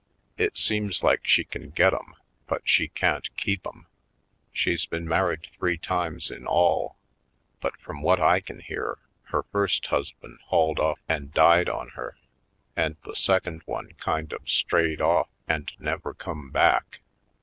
It 0.35 0.57
seems 0.57 1.03
like 1.03 1.27
she 1.27 1.43
can 1.43 1.69
get 1.69 1.93
'em, 1.93 2.15
but 2.47 2.63
she 2.67 2.87
can't 2.87 3.29
keep 3.37 3.67
'em. 3.67 3.85
She's 4.51 4.87
been 4.87 5.07
married 5.07 5.45
three 5.55 5.77
times 5.77 6.31
in 6.31 6.47
all; 6.47 6.95
but 7.59 7.77
from 7.79 8.01
what 8.01 8.19
I 8.19 8.39
can 8.39 8.61
hear, 8.61 8.97
her 9.25 9.43
first 9.51 9.85
husband 9.85 10.39
hauled 10.47 10.79
off 10.79 10.99
and 11.07 11.31
died 11.31 11.69
on 11.69 11.89
her 11.89 12.17
and 12.75 12.97
the 13.05 13.15
second 13.15 13.61
one 13.67 13.91
kind 13.99 14.33
of 14.33 14.49
strayed 14.49 15.01
off 15.01 15.29
and 15.47 15.71
never 15.77 16.15
come 16.15 16.49
back. 16.49 17.01